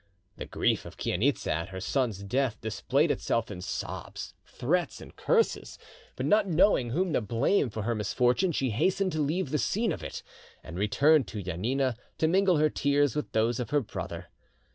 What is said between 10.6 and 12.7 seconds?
and returned to Janina, to mingle